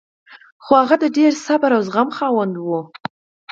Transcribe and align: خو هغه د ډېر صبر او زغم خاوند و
خو 0.63 0.71
هغه 0.81 0.95
د 1.03 1.05
ډېر 1.17 1.31
صبر 1.45 1.69
او 1.77 1.81
زغم 1.87 2.09
خاوند 2.17 2.53
و 2.59 2.67